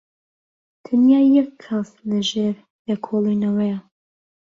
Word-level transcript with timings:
تەنیا 0.83 1.21
یەک 1.35 1.49
کەس 1.63 1.89
لەژێر 2.09 2.55
لێکۆڵینەوەیە. 2.87 3.79